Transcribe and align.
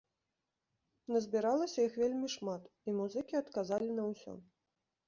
Назбіралася 1.15 1.79
іх 1.91 2.01
вельмі 2.05 2.27
шмат, 2.37 2.63
і 2.87 2.99
музыкі 2.99 3.41
адказалі 3.45 3.89
на 4.01 4.13
ўсё. 4.13 4.33